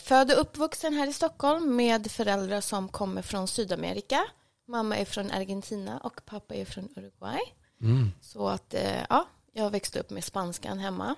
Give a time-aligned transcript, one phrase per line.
[0.00, 4.24] född och uppvuxen här i Stockholm med föräldrar som kommer från Sydamerika.
[4.68, 7.40] Mamma är från Argentina och pappa är från Uruguay.
[7.80, 8.12] Mm.
[8.20, 11.14] Så att, eh, ja, jag växte upp med spanskan hemma.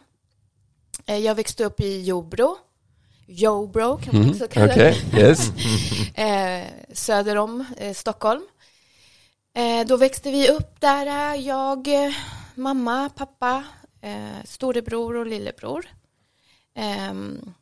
[1.06, 2.56] Eh, jag växte upp i Jobro.
[3.26, 4.96] Jobro kan man också kalla det.
[5.16, 5.50] yes.
[6.14, 7.64] Eh, söder om
[7.94, 8.46] Stockholm.
[9.86, 11.88] Då växte vi upp där, jag,
[12.54, 13.64] mamma, pappa,
[14.00, 15.86] eh, storebror och lillebror.
[16.74, 17.54] Ehm,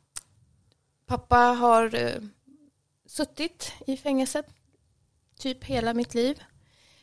[1.11, 2.21] pappa har eh,
[3.05, 4.45] suttit i fängelset
[5.39, 6.43] typ hela mitt liv.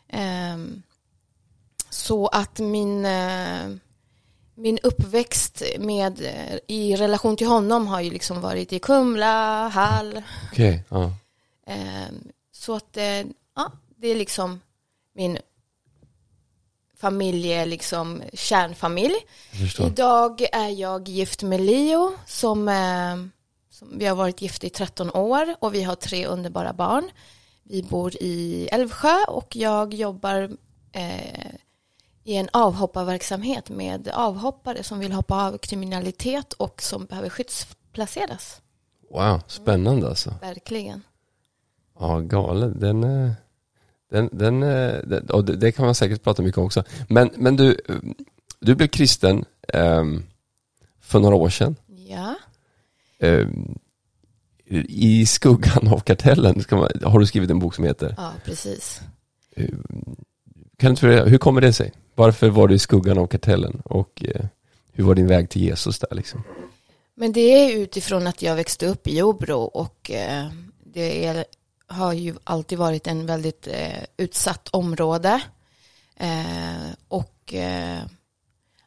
[0.08, 0.82] Ehm,
[1.90, 3.68] så att min, eh,
[4.54, 10.22] min uppväxt med, eh, i relation till honom har ju liksom varit i Kumla, Hall.
[10.52, 11.12] Okej, ja.
[11.66, 13.24] Ehm, så att eh,
[13.56, 14.60] ja, det är liksom
[15.14, 15.38] min
[16.96, 19.16] familje, liksom kärnfamilj.
[19.78, 22.68] Idag är jag gift med Leo som
[23.92, 27.10] vi har varit gifta i 13 år och vi har tre underbara barn.
[27.62, 30.50] Vi bor i Älvsjö och jag jobbar
[30.92, 31.52] eh,
[32.24, 38.60] i en avhopparverksamhet med avhoppare som vill hoppa av kriminalitet och som behöver skyddsplaceras.
[39.10, 40.34] Wow, spännande alltså.
[40.40, 41.02] Verkligen.
[41.98, 42.80] Ja, galet.
[42.80, 43.32] Den, eh,
[44.10, 46.84] den, den, eh, den och det, kan man säkert prata mycket om också.
[47.08, 47.96] Men, men du, eh,
[48.60, 50.22] du blev kristen ehm,
[51.00, 51.76] för några år sedan.
[51.86, 52.34] Ja.
[53.20, 53.78] Ehm,
[54.88, 58.14] I skuggan av kartellen man, har du skrivit en bok som heter.
[58.16, 59.00] Ja, precis.
[60.78, 61.92] Kan du hur kommer det sig?
[62.14, 63.82] Varför var du i skuggan av kartellen?
[63.84, 64.44] Och eh,
[64.92, 66.42] hur var din väg till Jesus där liksom?
[67.14, 70.46] Men det är utifrån att jag växte upp i Jobro och eh,
[70.84, 71.44] det är,
[71.86, 75.42] har ju alltid varit en väldigt eh, utsatt område.
[76.16, 77.98] Eh, och eh,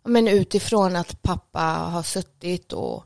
[0.04, 3.06] men utifrån att pappa har suttit och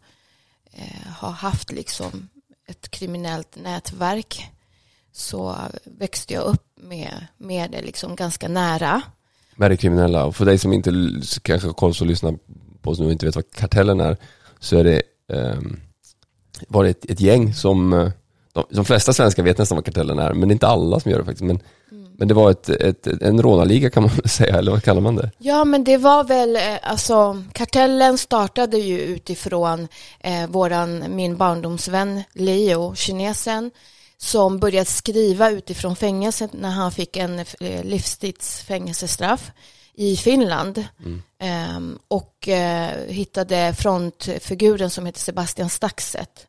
[0.75, 2.29] eh, har haft liksom
[2.67, 4.51] ett kriminellt nätverk
[5.11, 9.01] så växte jag upp med, med det liksom ganska nära.
[9.55, 10.25] Med det kriminella.
[10.25, 10.91] Och för dig som inte
[11.41, 12.35] kanske har koll så lyssnar
[12.81, 14.17] på oss nu och inte vet vad kartellen är.
[14.59, 15.01] Så är det,
[15.33, 15.59] eh,
[16.67, 18.11] var det ett, ett gäng som, eh,
[18.53, 20.33] de, de flesta svenskar vet nästan vad kartellen är.
[20.33, 21.45] Men det är inte alla som gör det faktiskt.
[21.45, 21.59] Men,
[22.17, 25.15] men det var ett, ett, en rånarliga kan man väl säga, eller vad kallar man
[25.15, 25.31] det?
[25.37, 29.87] Ja, men det var väl, eh, alltså kartellen startade ju utifrån
[30.19, 33.71] eh, våran, min barndomsvän Leo, kinesen,
[34.17, 39.51] som började skriva utifrån fängelset när han fick en eh, livstidsfängelsestraff
[39.93, 40.85] i Finland.
[41.39, 46.47] Ehm, och eh, hittade frontfiguren som heter Sebastian Staxet,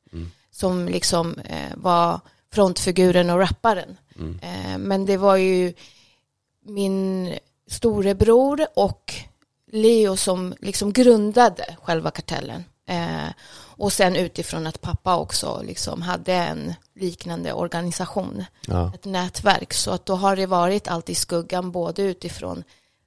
[0.50, 2.20] som liksom eh, var
[2.52, 3.96] frontfiguren och rapparen.
[4.42, 5.74] Eh, men det var ju
[6.64, 7.34] min
[7.70, 9.14] storebror och
[9.72, 12.64] Leo som liksom grundade själva kartellen.
[12.88, 13.28] Eh,
[13.78, 18.92] och sen utifrån att pappa också liksom hade en liknande organisation, Ja.
[18.94, 19.72] ett nätverk.
[19.74, 22.64] Så att då har det varit allt i skuggan både utifrån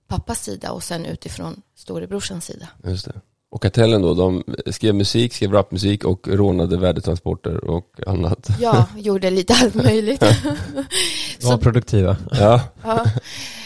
[0.07, 2.67] pappas sida och sen utifrån storebrorsans sida.
[2.83, 3.21] Just det.
[3.51, 8.47] Och kartellen då, de skrev musik, skrev rapmusik och rånade värdetransporter och annat.
[8.59, 10.23] Jag gjorde lite allt möjligt.
[11.43, 12.17] Var produktiva.
[12.31, 13.05] Ja, ja.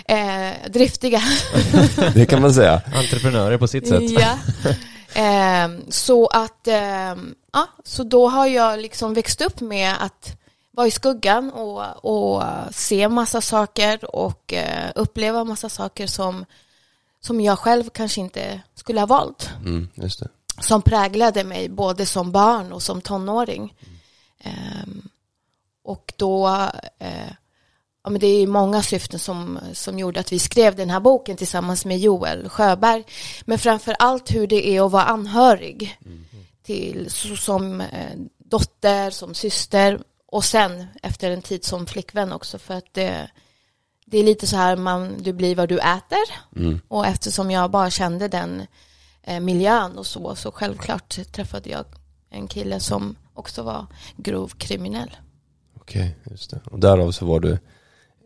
[0.05, 1.21] eh, driftiga.
[2.13, 2.81] det kan man säga.
[2.94, 4.11] Entreprenörer på sitt sätt.
[4.11, 4.38] Ja.
[5.13, 10.38] Ehm, så att, ehm, ja, så då har jag liksom växt upp med att
[10.71, 16.45] vara i skuggan och, och se massa saker och eh, uppleva massa saker som,
[17.25, 19.50] som jag själv kanske inte skulle ha valt.
[19.66, 19.89] Mm.
[20.61, 23.73] Som präglade mig både som barn och som tonåring.
[24.39, 25.09] Ehm,
[25.83, 26.47] och då,
[27.00, 27.31] eh,
[28.03, 31.38] ja men det är många syften som, som gjorde att vi skrev den här boken
[31.38, 33.03] tillsammans med Joel Sjöberg.
[33.45, 35.97] Men framför allt hur det är att vara anhörig
[36.63, 42.57] till, så, som eh, dotter, som syster och sen efter en tid som flickvän också
[42.57, 43.29] för att det,
[44.05, 46.17] det är lite så här man, du blir vad du äter
[46.55, 46.79] Mm.
[46.87, 48.61] och eftersom jag bara kände den
[49.23, 51.85] eh, miljön och så, så självklart träffade jag
[52.29, 53.85] en kille som också var
[54.17, 55.09] grov kriminell.
[55.79, 56.59] Okej, just det.
[56.71, 57.57] Och därav så var du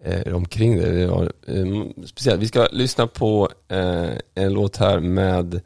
[0.03, 0.99] eh, omkring det.
[0.99, 2.41] det var, eh, speciellt.
[2.41, 5.61] Vi ska lyssna på eh, en låt här med,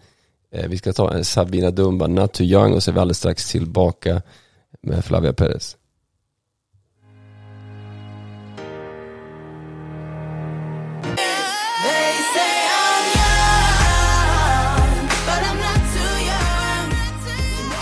[0.53, 3.17] eh, vi ska ta en Sabina Dumba, Not Too Young och så är vi alldeles
[3.17, 4.21] strax tillbaka
[4.81, 5.77] med Flavia Perez.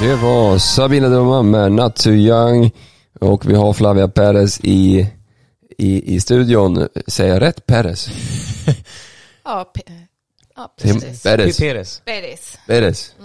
[0.02, 2.72] Det var Sabina Dumba med Not Too Young
[3.20, 5.08] och vi har Flavia Perez i,
[5.78, 6.88] i, i studion.
[7.08, 8.10] Säger jag rätt Perez?
[9.44, 9.82] Ja, P-
[10.56, 11.24] Ja, precis.
[11.24, 11.58] Beres.
[11.58, 12.02] Peres.
[12.06, 12.58] Beres.
[12.68, 13.16] Beres.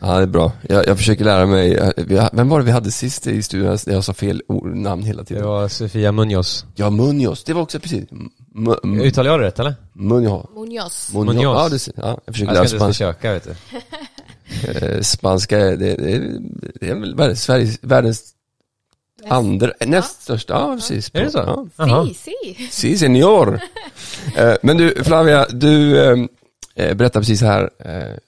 [0.00, 0.52] Ja, det är bra.
[0.68, 1.72] Jag, jag försöker lära mig.
[1.72, 3.78] Jag- vi- Vem var det vi hade sist i studion?
[3.86, 5.46] Jag sa fel ord- namn hela Det tiden.
[5.46, 6.64] var Sofia Munoz.
[6.74, 7.44] Ja, Munoz.
[7.44, 8.04] Det var också precis.
[8.12, 9.74] M- Uttalar jag det rätt eller?
[9.92, 10.46] Munoz.
[10.54, 11.10] Munoz.
[11.14, 11.36] Munoz.
[11.42, 13.12] Ja, det, ja, jag försöker Jag lära ska inte ens spanska.
[13.12, 13.54] försöka vet du.
[14.68, 16.38] Eh, Spanska, det, det,
[16.80, 18.34] det är väl världens, Sveriges, världens
[19.28, 21.10] andra, näst största, ja precis.
[21.14, 21.68] Är det så?
[21.76, 22.06] Ja.
[22.06, 22.68] Si, si.
[22.70, 23.60] Si, senor.
[24.36, 26.18] Eh, Men du, Flavia, du eh,
[26.74, 27.70] eh, berättar precis här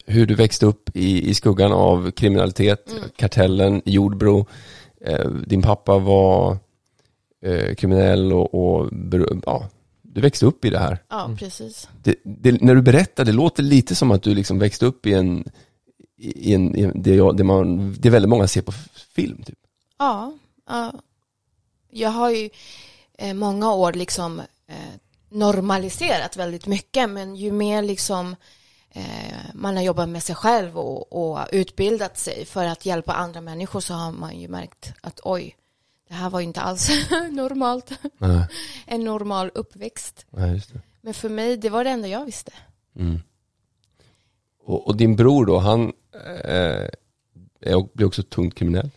[0.07, 4.47] hur du växte upp i, i skuggan av kriminalitet, kartellen, Jordbro.
[5.47, 6.59] Din pappa var
[7.77, 8.91] kriminell och, och
[9.47, 9.69] ja,
[10.03, 10.99] du växte upp i det här.
[11.09, 11.89] Ja, precis.
[12.03, 15.15] Det, det, när du berättar, det låter lite som att du liksom växte upp i
[15.15, 15.45] en,
[16.19, 18.73] i en, i det, jag- det, man, det väldigt många ser på
[19.15, 19.43] film.
[19.43, 19.59] Typ.
[19.99, 20.33] Ja,
[20.69, 20.93] ja.
[21.91, 22.51] jag har ju
[23.19, 24.77] eh, många år liksom eh,
[25.29, 28.37] normaliserat väldigt mycket men ju mer liksom
[28.91, 29.05] eh,
[29.55, 33.81] man har jobbat med sig själv och, och utbildat sig för att hjälpa andra människor
[33.81, 35.57] så har man ju märkt att oj,
[36.09, 36.91] det här var ju inte alls
[37.31, 38.47] normalt, Nej,
[38.87, 40.27] en normal uppväxt.
[40.31, 40.63] nej.
[41.01, 42.53] Men för mig, det var det enda jag visste.
[42.97, 43.21] Mm.
[44.65, 45.93] Och, och din bror då, han
[46.25, 46.89] eh, eh
[47.61, 48.91] är, blir också tungt kriminell.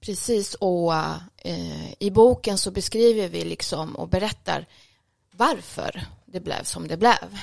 [0.00, 0.94] Precis, och
[1.36, 4.66] eh, i boken så beskriver vi liksom och berättar
[5.30, 7.38] varför det blev som det blev.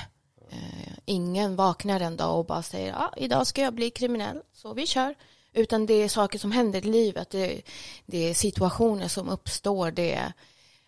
[0.50, 4.74] Eh, ingen vaknar en dag och bara säger ah, idag ska jag bli kriminell, så
[4.74, 5.14] vi kör.
[5.52, 7.62] Utan det är saker som händer i livet, det,
[8.06, 10.32] det är situationer som uppstår, det är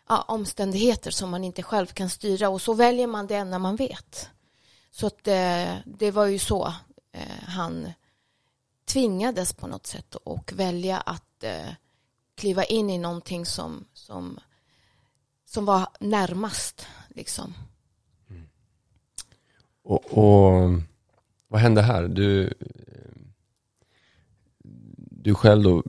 [0.09, 3.77] ja, omständigheter som man inte själv kan styra och så väljer man det enda man
[3.77, 4.29] vet.
[4.91, 6.67] Så att eh, det var ju så
[7.13, 7.93] eh, han
[8.85, 11.73] tvingades på något sätt och välja att eh,
[12.35, 14.41] kliva in i någonting som, som,
[15.45, 16.87] som var närmast.
[17.09, 17.55] Liksom.
[19.83, 20.71] Och, och
[21.49, 22.09] vad hände här?
[22.09, 22.55] Du,
[25.11, 25.83] du själv då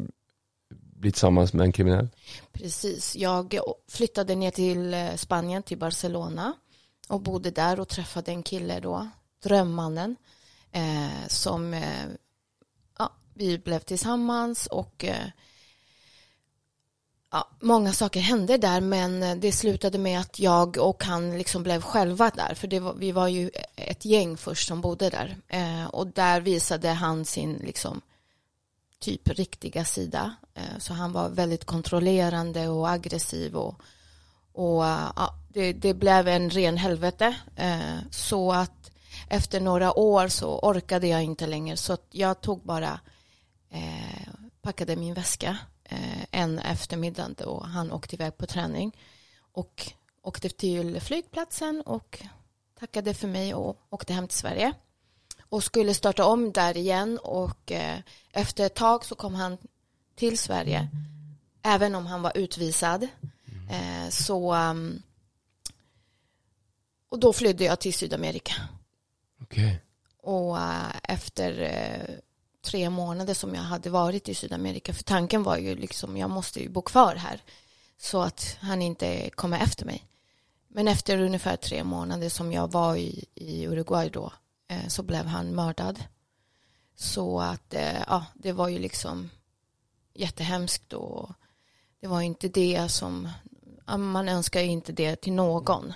[0.69, 2.07] blir tillsammans med en kriminell?
[2.51, 3.15] Precis.
[3.15, 6.53] Jag flyttade ner till eh, Spanien, till Barcelona
[7.07, 9.09] och bodde där och träffade en kille då,
[9.43, 10.15] drömmannen,
[10.71, 12.05] eh, som eh,
[13.35, 15.27] vi blev tillsammans och eh,
[17.31, 21.63] ja, många saker hände där men eh, det slutade med att jag och han liksom
[21.63, 25.37] blev själva där för det var, vi var ju ett gäng först som bodde där
[25.47, 28.01] eh, och där visade han sin liksom
[28.99, 33.75] typ riktiga sida eh, så han var väldigt kontrollerande och aggressiv och,
[34.53, 38.91] och eh, ja, det, det blev en ren helvete eh, så att
[39.29, 42.99] efter några år så orkade jag inte längre så att jag tog bara
[43.69, 44.27] eh,
[44.61, 48.97] packade min väska eh, en eftermiddag då han åkte iväg på träning
[49.51, 49.91] och
[50.21, 52.23] åkte till flygplatsen och
[52.79, 54.73] tackade för mig och åkte hem till Sverige
[55.49, 57.99] och skulle starta om där igen och eh,
[58.31, 59.57] efter ett tag så kom han
[60.15, 60.89] till Sverige
[61.63, 63.07] även om han var utvisad
[63.69, 65.01] eh, så um,
[67.09, 68.53] och då flydde jag till Sydamerika
[69.41, 69.81] Okej.
[70.17, 71.51] och eh, efter
[72.65, 76.59] tre månader som jag hade varit i Sydamerika, för tanken var ju liksom, jag måste
[76.59, 77.43] ju bo kvar här,
[77.97, 80.07] så att han inte kommer efter mig.
[80.67, 84.33] Men efter ungefär tre månader som jag var i, i Uruguay då,
[84.67, 86.03] eh, så blev han mördad.
[86.95, 89.29] Så att, eh, ja, det var ju liksom
[90.13, 91.29] jättehemskt och
[91.99, 93.29] det var inte det som,
[93.97, 95.93] man önskar ju inte det till någon.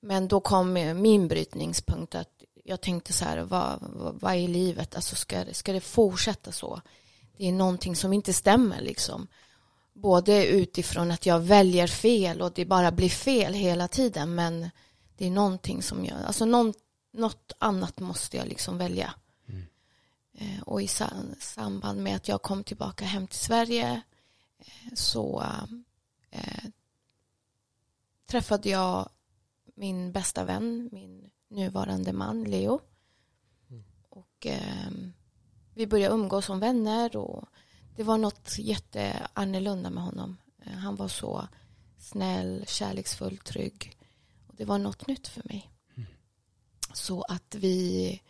[0.00, 0.72] Men då kom
[1.02, 4.94] min brytningspunkt att jag tänkte så här, vad, vad, vad är livet?
[4.96, 6.80] Alltså ska, ska det fortsätta så?
[7.36, 9.26] Det är någonting som inte stämmer liksom.
[9.92, 14.70] Både utifrån att jag väljer fel och det bara blir fel hela tiden men
[15.16, 16.74] det är någonting som jag, alltså någon,
[17.12, 19.14] något annat måste jag liksom välja.
[20.34, 24.02] Eh, Och i sa- samband med att jag kom tillbaka hem till Sverige
[24.58, 25.44] eh, så
[26.30, 26.64] eh,
[28.26, 29.08] träffade jag
[29.74, 32.80] min bästa vän, min nuvarande man Leo.
[34.08, 35.12] Och ehm,
[35.74, 37.48] vi började umgås som vänner och
[37.96, 40.36] det var något jätteannorlunda med honom.
[40.64, 41.48] Eh, Han var så
[41.98, 43.96] snäll, kärleksfull, trygg.
[44.48, 45.70] Och det var något nytt för mig.
[46.94, 48.20] Så att vi,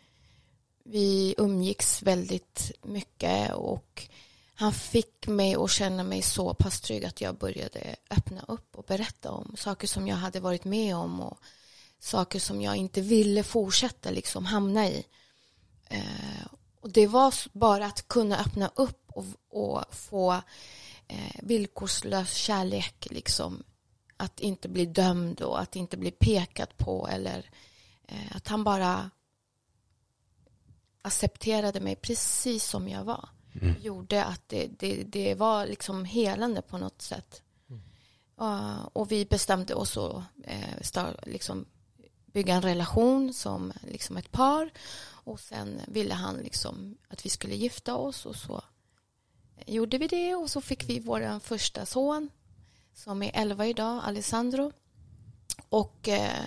[0.83, 4.09] vi umgicks väldigt mycket och
[4.55, 8.83] han fick mig att känna mig så pass trygg att jag började öppna upp och
[8.83, 11.39] berätta om saker som jag hade varit med om och
[12.03, 15.05] saker som jag inte ville fortsätta liksom hamna i.
[15.89, 16.45] Eh,
[16.81, 20.33] och det var bara att kunna öppna upp och, och få
[21.07, 23.63] eh, villkorslös kärlek liksom.
[24.17, 27.49] Att inte bli dömd och att inte bli pekat på eller
[28.07, 29.09] eh, att han bara
[31.01, 33.29] accepterade mig precis som jag var.
[33.81, 37.41] Gjorde att det, det, det var liksom helande på något sätt.
[38.37, 41.65] Ja, och vi bestämde oss att eh, start, liksom,
[42.33, 44.69] bygga en relation som liksom ett par.
[45.25, 48.63] Och sen ville han liksom att vi skulle gifta oss och så
[49.65, 52.29] gjorde vi det och så fick vi vår första son
[52.93, 54.71] som är 11 idag, Alessandro.
[55.69, 56.45] Och eh,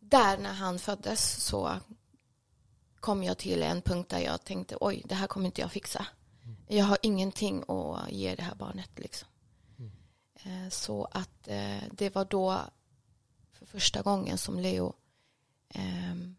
[0.00, 1.72] där när han föddes så
[3.00, 6.06] kom jag till en punkt där jag tänkte oj, det här kommer inte jag fixa.
[6.68, 9.28] Jag har ingenting att ge det här barnet liksom.
[10.34, 12.60] Eh, Så att eh, det var då
[13.66, 14.94] för första gången som Leo
[15.68, 16.36] ehm,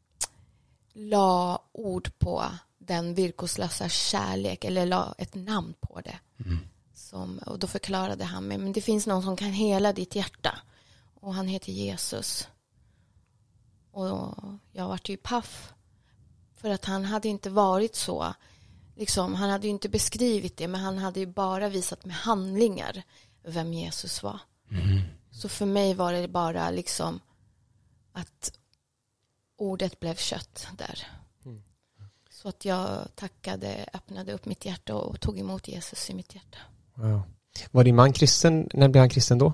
[0.93, 2.45] la ord på
[2.77, 6.19] den villkorslösa kärlek eller la ett namn på det.
[6.93, 10.59] Som, och då förklarade han mig, men det finns någon som kan hela ditt hjärta
[11.13, 12.47] och han heter Jesus.
[13.91, 14.35] Och
[14.71, 15.73] jag vart ju paff
[16.55, 18.33] för att han hade inte varit så
[18.95, 23.03] liksom, han hade ju inte beskrivit det men han hade ju bara visat med handlingar
[23.43, 24.39] vem Jesus var.
[25.33, 27.19] Så för mig var det bara liksom
[28.13, 28.53] att
[29.57, 31.07] ordet blev kött där.
[32.43, 36.57] Så att jag tackade, öppnade upp mitt hjärta och tog emot Jesus i mitt hjärta.
[36.93, 37.21] Wow.
[37.71, 38.69] Var din man kristen?
[38.73, 39.53] När blev han kristen då?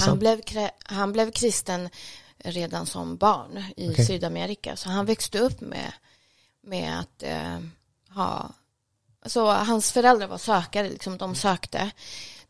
[0.00, 0.40] Han blev,
[0.84, 1.88] han blev kristen
[2.38, 4.06] redan som barn i Okej.
[4.06, 4.76] Sydamerika.
[4.76, 5.92] Så han växte upp med,
[6.62, 7.58] med att eh,
[8.08, 8.52] ha...
[9.26, 11.90] Så hans föräldrar var sökare, liksom, de sökte.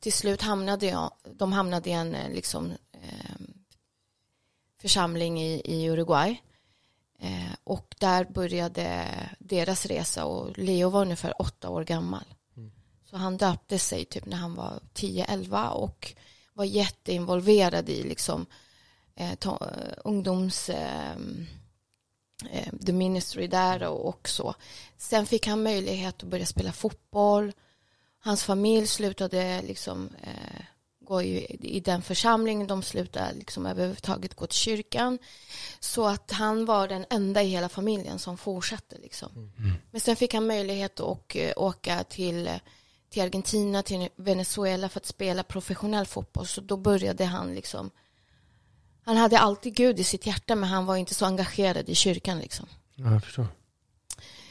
[0.01, 3.41] Till slut hamnade jag, de hamnade i en eh, liksom, eh,
[4.81, 6.43] församling i, i Uruguay.
[7.19, 9.07] Eh, och där började
[9.39, 12.25] deras resa och Leo var ungefär åtta år gammal.
[13.11, 16.15] Så han döpte sig typ när han var 10-11 och
[16.53, 18.47] var jätteinvolverad i liksom
[19.15, 19.71] eh, ta,
[20.05, 21.13] ungdoms eh,
[22.51, 24.55] eh, the ministry där och, och så.
[24.97, 27.53] Sen fick han möjlighet att börja spela fotboll.
[28.21, 30.63] Hans familj slutade liksom eh,
[31.01, 32.67] gå i, i den församlingen.
[32.67, 35.19] De slutade liksom överhuvudtaget gå till kyrkan.
[35.81, 39.53] Så att han var den enda i hela familjen som fortsatte liksom.
[39.91, 42.57] Men sen fick han möjlighet att eh, åka till eh,
[43.11, 46.47] till Argentina, till Venezuela för att spela professionell fotboll.
[46.47, 47.91] Så då började han liksom
[49.03, 52.39] han hade alltid Gud i sitt hjärta men han var inte så engagerad i kyrkan
[52.39, 52.67] liksom.
[52.95, 53.47] Ja, jag förstår.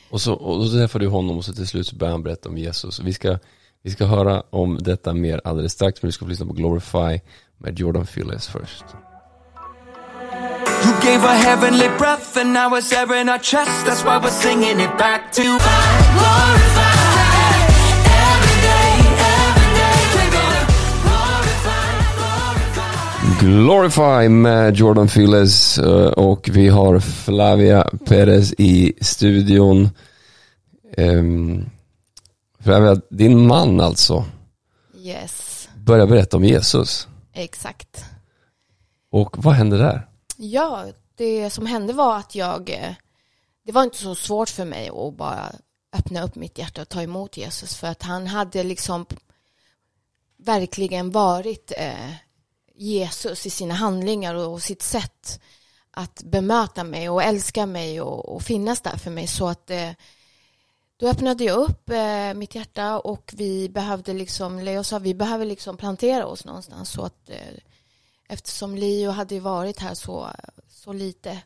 [0.09, 2.49] Och så, och så träffade du honom och så till slut så började han berätta
[2.49, 2.99] om Jesus.
[2.99, 3.39] Vi ska,
[3.83, 7.21] vi ska höra om detta mer alldeles strax, men du ska få lyssna på Glorify
[7.57, 8.85] med Jordan Phillips först.
[10.85, 13.85] You gave a heavenly breath and now it's air in our chest.
[13.85, 16.89] That's why we're singing it back to glorify.
[23.39, 29.89] Glorify, med Jordan Phillips eh, och vi har Flavia Perez i studion.
[30.97, 31.69] Um,
[32.59, 34.25] Flavia, din man alltså,
[34.95, 37.07] Yes, börjar berätta om Jesus.
[37.33, 38.05] exakt.
[39.11, 40.07] Och vad hände där?
[40.37, 40.85] Ja,
[41.15, 42.93] det som hände var att jag, eh,
[43.65, 45.51] det var inte så svårt för mig att bara
[45.93, 49.05] öppna upp mitt hjärta och ta emot Jesus för att han hade liksom
[50.37, 52.11] verkligen varit eh,
[52.75, 55.41] Jesus i sina handlingar och, och sitt sätt
[55.91, 59.91] att bemöta mig och älska mig och, och finnas där för mig så att eh,
[60.99, 65.45] då öppnade jag upp eh, mitt hjärta och vi behövde liksom, Leo sa vi behöver
[65.45, 67.57] liksom plantera oss någonstans så att eh,
[68.29, 70.29] eftersom Leo hade varit här så,
[70.67, 71.41] så lite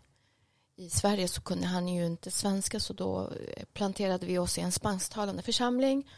[0.76, 4.62] i Sverige så kunde han ju inte svenska så då eh, planterade vi oss i
[4.62, 6.10] en spansktalande församling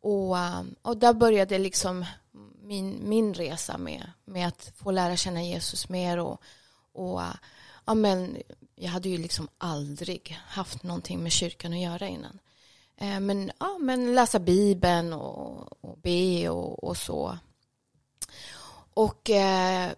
[0.00, 2.04] och, eh, och där började liksom
[2.62, 6.42] min, min resa med, med att få lära känna Jesus mer och,
[6.92, 7.34] och eh,
[7.84, 8.36] ja, men
[8.74, 12.38] jag hade ju liksom aldrig haft någonting med kyrkan att göra innan.
[13.02, 17.38] Eh, men, ja, men läsa Bibeln och, och be och, och så.
[18.94, 19.92] Och eh,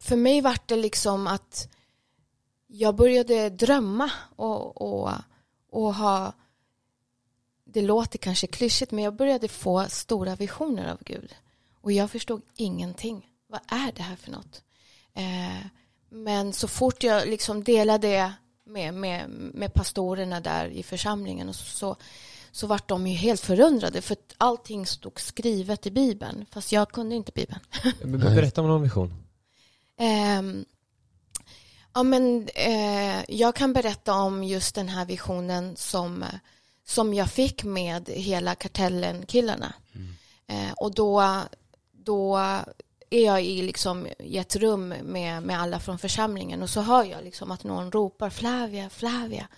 [0.00, 1.68] för mig var det liksom att
[2.66, 5.12] jag började drömma och, och,
[5.70, 6.32] och ha
[7.64, 11.34] det låter kanske klyschigt men jag började få stora visioner av Gud
[11.80, 13.30] och jag förstod ingenting.
[13.46, 14.62] Vad är det här för något?
[15.14, 15.66] Eh,
[16.08, 18.34] men så fort jag liksom delade
[18.66, 21.96] med, med, med pastorerna där i församlingen och så, så,
[22.52, 26.90] så vart de ju helt förundrade för att allting stod skrivet i Bibeln fast jag
[26.90, 27.60] kunde inte Bibeln.
[28.02, 29.14] Men Berätta om någon vision.
[29.98, 30.64] Ehm,
[31.94, 36.24] ja, men, eh, jag kan berätta om just den här visionen som,
[36.84, 39.74] som jag fick med hela kartellen-killarna.
[40.46, 41.42] Eh, och då,
[41.92, 42.38] då
[43.10, 47.04] är jag i, liksom, i ett rum med, med alla från församlingen och så hör
[47.04, 49.48] jag liksom att någon ropar Flavia, Flavia.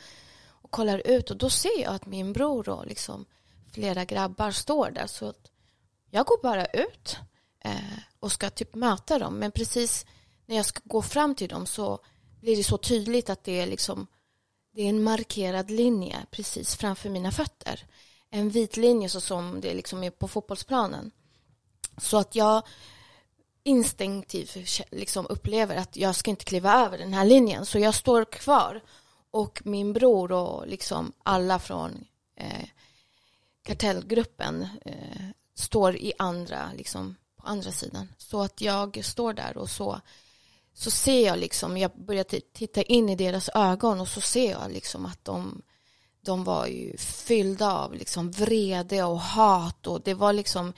[0.46, 3.24] och kollar ut och då ser jag att min bror och liksom
[3.72, 5.50] flera grabbar står där så att
[6.10, 7.16] jag går bara ut
[7.64, 10.06] eh, och ska typ möta dem men precis
[10.46, 11.98] när jag ska gå fram till dem så
[12.40, 14.06] blir det så tydligt att det är liksom
[14.72, 17.86] det är en markerad linje precis framför mina fötter.
[18.30, 21.10] En vit linje så som det liksom är på fotbollsplanen.
[21.96, 22.62] Så att jag
[23.68, 27.66] instinktivt liksom upplever att jag ska inte kliva över den här linjen.
[27.66, 28.80] Så jag står kvar
[29.30, 32.04] och min bror och liksom alla från
[32.36, 32.68] eh,
[33.62, 38.08] kartellgruppen eh, står i andra, liksom på andra sidan.
[38.18, 40.00] Så att jag står där och så,
[40.74, 44.72] så ser jag liksom, jag börjar titta in i deras ögon och så ser jag
[44.72, 45.62] liksom att de,
[46.20, 50.72] de var ju fyllda av liksom vrede och hat och det var liksom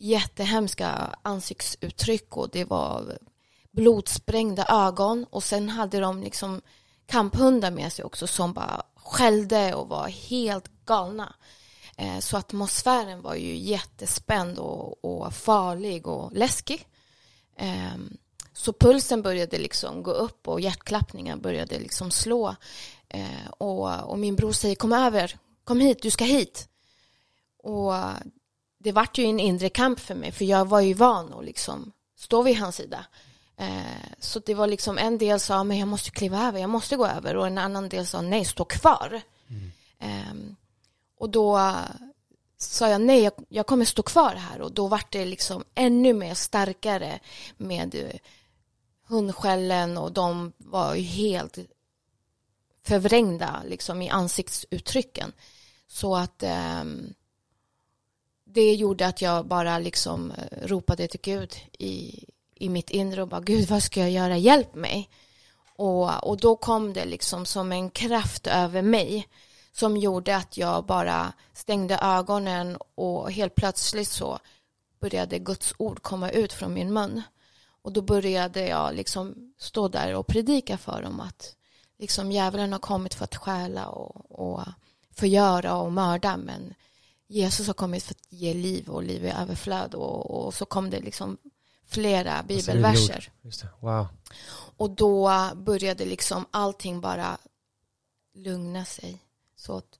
[0.00, 3.18] jättehemska ansiktsuttryck och det var
[3.70, 6.60] blodsprängda ögon och sen hade de liksom
[7.06, 11.34] kamphundar med sig också som bara skällde och var helt galna.
[11.96, 16.86] Eh, så atmosfären var ju jättespänd och, och farlig och läskig.
[17.56, 18.16] Ehm,
[18.52, 22.56] så pulsen började liksom gå upp och hjärtklappningen började liksom slå.
[23.08, 26.68] Eh, och, och min bror säger kom över, kom hit, du ska hit.
[27.62, 27.94] Och
[28.82, 31.92] det vart ju en inre kamp för mig för jag var ju van att liksom
[32.16, 33.06] stå vid hans sida.
[33.56, 36.96] Eh, så det var liksom en del sa men jag måste kliva över, jag måste
[36.96, 39.20] gå över och en annan del sa nej, stå kvar.
[39.48, 40.56] Mm.
[41.18, 41.76] Och då
[42.58, 46.34] sa jag nej, jag, kommer stå kvar här och då vart det liksom ännu mer
[46.34, 47.20] starkare
[47.56, 48.20] med eh,
[49.06, 51.58] hundskällen och de var ju helt
[52.82, 55.32] förvrängda liksom i ansiktsuttrycken.
[55.86, 57.14] Så att ehm,
[58.52, 63.28] det gjorde att jag bara liksom eh, ropade till Gud i, i mitt inre och
[63.28, 65.10] bara Gud vad ska jag göra, hjälp mig.
[65.76, 69.28] Och, och då kom det liksom som en kraft över mig
[69.72, 74.38] som gjorde att jag bara stängde ögonen och helt plötsligt så
[75.00, 77.22] började Guds ord komma ut från min mun.
[77.82, 81.54] Och då började jag liksom stå där och predika för dem att
[81.98, 84.62] liksom djävulen har kommit för att stjäla och, och
[85.14, 86.74] förgöra och mörda men
[87.30, 90.90] Jesus har kommit för att ge liv och liv i överflöd och, och så kom
[90.90, 91.38] det liksom
[91.86, 93.32] flera bibelverser.
[93.42, 93.68] Just det.
[93.80, 94.06] Wow.
[94.76, 97.38] Och då började liksom allting bara
[98.34, 99.18] lugna sig.
[99.56, 99.98] Så att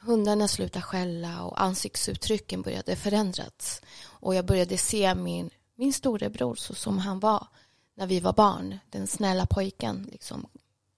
[0.00, 3.82] hundarna slutade skälla och ansiktsuttrycken började förändras.
[4.02, 7.46] Och jag började se min, min storebror så som han var
[7.94, 8.78] när vi var barn.
[8.90, 10.46] Den snälla pojken liksom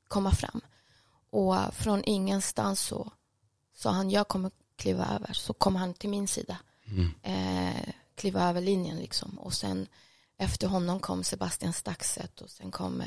[0.09, 0.61] komma fram.
[1.31, 3.13] Och från ingenstans så
[3.75, 5.33] sa han jag kommer kliva över.
[5.33, 6.57] Så kom han till min sida.
[7.23, 9.39] Eh, kliva över linjen liksom.
[9.39, 9.87] Och sen
[10.39, 13.01] efter honom kom Sebastian Staxet och sen kom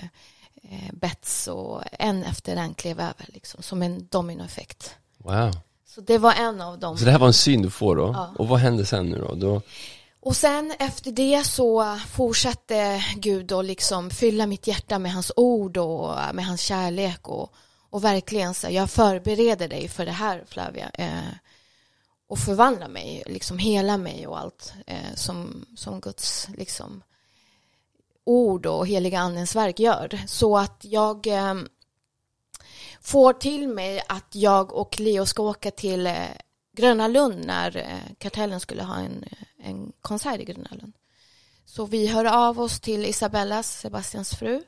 [0.64, 3.64] eh, Bets och en efter en klev över liksom.
[3.64, 4.96] Som en dominoeffekt.
[5.18, 5.52] Wow.
[5.86, 6.98] Så det var en av dem.
[6.98, 8.12] Så det här var en syn du får då?
[8.14, 8.34] Ja.
[8.38, 9.36] Och vad hände sen nu då?
[9.36, 9.62] då
[10.20, 15.78] Och sen efter det så fortsatte Gud att liksom fylla mitt hjärta med hans ord
[15.78, 17.54] och med hans kärlek och,
[17.90, 20.90] och verkligen så jag förbereder dig för det här Flavia.
[20.94, 21.34] Eh,
[22.28, 27.04] och förvandla mig, liksom hela mig och allt eh, som, som Guds liksom
[28.24, 30.20] ord och heliga andens verk gör.
[30.28, 31.56] Så att jag eh,
[33.02, 36.16] får till mig att jag och Leo ska åka till eh,
[36.76, 40.94] Gröna Lund när eh, Kartellen skulle ha en, eh, en konsert i Gröna Lund.
[41.66, 44.64] Så vi hör av oss till Isabellas, Sebastians fru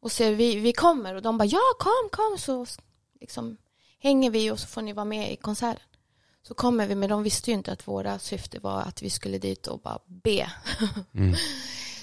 [0.00, 2.66] och säger vi, vi kommer och de bara ja kom kom så
[3.20, 3.56] liksom
[3.98, 5.89] hänger vi och så får ni vara med i konserten.
[6.42, 9.38] Så kommer vi men de visste ju inte att våra syfte var att vi skulle
[9.38, 10.52] dit och bara be.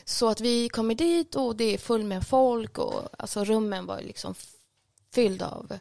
[0.05, 4.01] Så att vi kommer dit och det är fullt med folk och alltså rummen var
[4.01, 4.35] liksom
[5.11, 5.77] fylld av,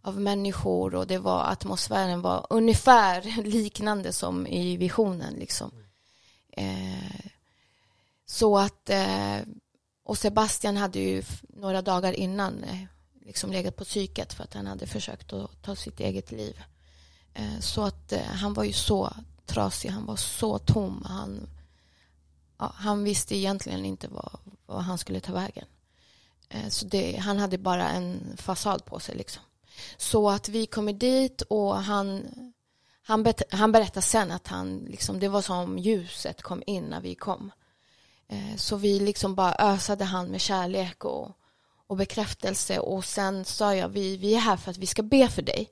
[0.00, 5.70] av människor och det var atmosfären var ungefär liknande som i visionen liksom.
[6.52, 7.26] Eh,
[8.26, 9.38] så att eh,
[10.04, 12.84] och Sebastian hade ju några dagar innan eh,
[13.26, 16.62] liksom legat på psyket för att han hade försökt att ta sitt eget liv.
[17.34, 19.12] Eh, så att eh, han var ju så
[19.46, 21.04] trasig, han var så tom.
[21.08, 21.48] Han,
[22.58, 25.64] ja, han visste egentligen inte vad, vad han skulle ta vägen.
[26.48, 29.42] Eh, så det, han hade bara en fasad på sig liksom.
[29.96, 32.22] Så att vi kommer dit och han,
[33.02, 37.00] han, bet, han berättar sen att han, liksom, det var som ljuset kom in när
[37.00, 37.52] vi kom.
[38.56, 41.30] Så vi liksom bara ösade han med kärlek och,
[41.86, 45.28] och bekräftelse och sen sa jag vi, vi är här för att vi ska be
[45.28, 45.70] för dig.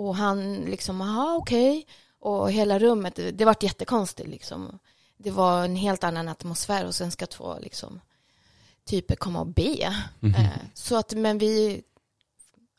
[0.00, 1.86] Och han liksom, jaha okej.
[2.18, 4.78] Och hela rummet, det, det vart jättekonstigt liksom.
[5.16, 8.00] Det var en helt annan atmosfär och sen ska två liksom
[8.84, 9.94] typer komma och be.
[10.22, 11.82] Eh, så att, men vi,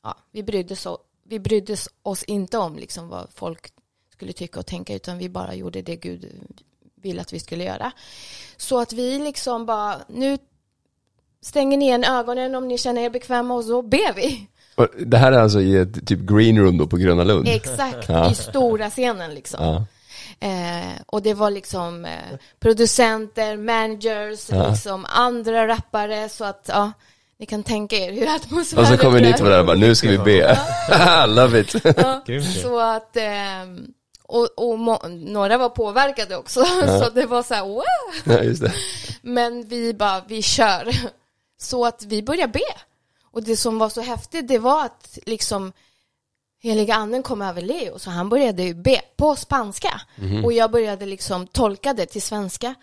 [0.03, 0.87] ja, vi brydde oss
[1.23, 3.73] vi brydde oss inte om liksom vad folk
[4.09, 6.49] skulle tycka och tänka utan vi bara gjorde det Gud
[6.95, 7.91] ville att vi skulle göra.
[8.57, 10.37] Så att vi liksom bara, nu
[11.41, 14.47] stänger ni igen ögonen om ni känner er bekväma och så ber vi.
[15.05, 17.47] Det här är alltså i ett typ green room då på Gröna Lund?
[17.47, 18.31] Exakt, Ja.
[18.31, 19.63] i stora scenen liksom.
[19.65, 19.85] Ja.
[20.47, 22.11] Eh, och det var liksom eh,
[22.59, 24.69] producenter, managers, Ja.
[24.69, 26.91] liksom andra rappare så att ja,
[27.39, 29.95] ni kan tänka er hur atmosfären Och så kommer ni till varandra och bara, nu
[29.95, 30.57] ska vi be.
[31.27, 31.75] Love it.
[32.61, 33.87] Så att, ehm,
[34.23, 36.65] och, och må, några var påverkade också,
[37.03, 37.83] så det var så här, wow.
[39.21, 40.89] Men vi bara, vi kör.
[41.61, 42.59] Så att vi började be.
[43.31, 45.73] Och det som var så häftigt, det var att liksom
[46.59, 50.01] heliga anden kom över Leo, så han började ju be på spanska.
[50.45, 52.75] Och jag började liksom tolka det till svenska.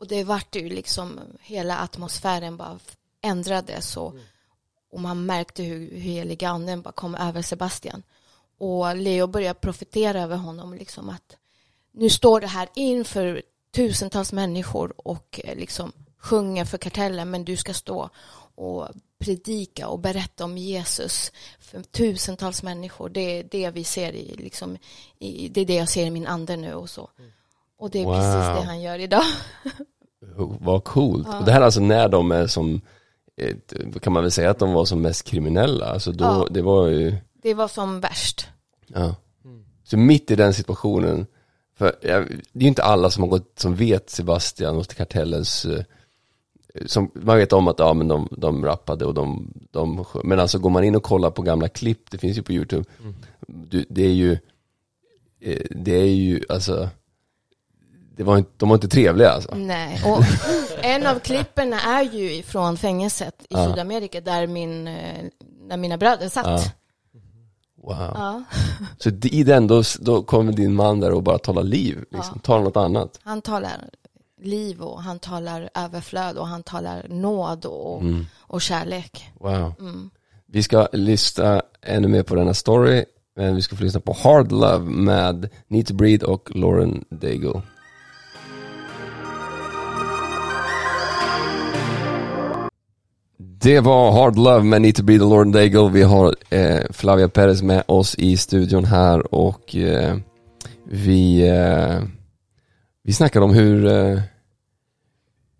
[0.00, 2.78] Och det vart ju liksom, hela atmosfären bara
[3.22, 4.14] ändrades och,
[4.92, 8.02] och man märkte hur, hur heliga anden bara kom över Sebastian.
[8.58, 11.36] Och Leo började profetera över honom liksom att
[11.92, 13.42] nu står det här inför
[13.74, 18.10] tusentals människor och eh, liksom sjunger för kartellen men du ska stå
[18.54, 18.88] och
[19.18, 23.08] predika och berätta om Jesus för tusentals människor.
[23.08, 24.76] Det är det vi ser i, liksom,
[25.18, 27.10] i, det är det jag ser i min ande nu och så.
[27.78, 28.14] Och det är Wow.
[28.14, 29.24] precis det han gör idag.
[30.60, 31.28] Vad coolt.
[31.28, 32.80] Och det här är alltså när de är som,
[34.02, 35.86] kan man väl säga att de var som mest kriminella.
[35.86, 36.46] Alltså då, Ja.
[36.50, 38.46] det var ju, Det var som värst.
[38.86, 39.14] ja.
[39.84, 41.26] Så mitt i den situationen,
[41.78, 45.64] för ja, det är ju inte alla som har gått, som vet Sebastian och kartellens,
[45.64, 45.84] eh,
[46.86, 50.58] som, man vet om att ja, men de, de rappade och de, de, men alltså
[50.58, 52.84] går man in och kollar på gamla klipp, det finns ju på YouTube,
[53.46, 54.32] du, det är ju,
[55.40, 56.88] eh, det är ju alltså,
[58.16, 59.54] det var inte, de var inte trevliga alltså.
[59.54, 60.24] Nej, och
[60.84, 63.70] en av klippen är ju från fängelset i Ja.
[63.70, 65.24] Sydamerika där, min, eh,
[65.68, 66.46] där mina bröder satt.
[66.46, 66.62] Ja.
[67.82, 67.96] Wow.
[68.14, 68.42] Ja.
[68.98, 72.38] Så i den, då, då kommer din man där och bara talar liv, liksom.
[72.38, 73.20] talar något annat.
[73.22, 73.88] Han talar
[74.40, 78.02] liv och han talar överflöd och han talar nåd och,
[78.38, 79.30] och kärlek.
[79.40, 79.74] Wow.
[80.46, 83.04] Vi ska lyssna ännu mer på denna story,
[83.36, 87.62] men vi ska få lyssna på Hard Love med Need to Breathe och Lauren Daigle.
[93.38, 95.88] Det var Hard Love med Need to Breathe och Lauren Daigle.
[95.88, 100.16] Vi har eh, Flavia Perez med oss i studion här och eh,
[100.84, 102.02] vi, eh,
[103.08, 104.20] vi snackar om hur, eh,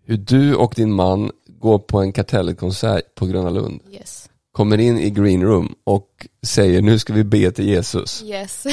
[0.05, 4.29] hur du och din man går på en kartellkonsert på Gröna Lund Yes.
[4.51, 8.65] kommer in i green room och säger nu ska vi be till Jesus Yes.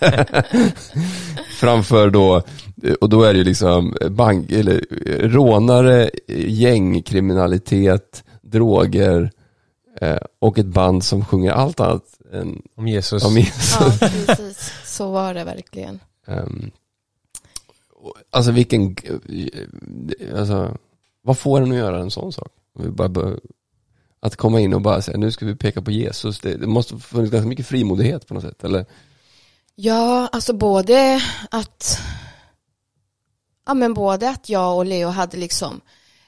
[1.60, 2.42] framför då,
[3.00, 4.84] och då är det ju liksom bank, eller
[5.28, 6.10] rånare,
[6.46, 9.30] gängkriminalitet, droger
[10.00, 13.24] eh, och ett band som sjunger allt annat än Om Jesus.
[13.24, 13.76] om Jesus.
[13.80, 14.72] ja, precis.
[14.84, 16.00] Så var det verkligen.
[16.26, 16.79] Och-
[18.30, 18.96] alltså vilken,
[20.36, 20.76] alltså
[21.22, 22.52] vad får en att göra en sån sak?
[22.78, 23.36] Vi bara, bara,
[24.20, 26.98] att komma in och bara säga nu ska vi peka på Jesus, det, det måste
[26.98, 28.86] funnits ganska mycket frimodighet på något sätt, eller?
[29.74, 32.00] Ja, alltså både att
[33.66, 35.80] Ja men både att jag och Leo hade liksom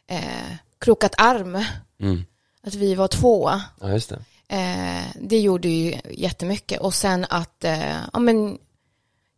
[0.06, 1.64] eh, krokat arm,
[2.00, 2.24] Mm.
[2.62, 3.50] att vi var två.
[3.80, 4.24] Ja, just det.
[4.56, 6.80] Eh, det gjorde ju jättemycket.
[6.80, 8.58] Och sen att eh, ja, men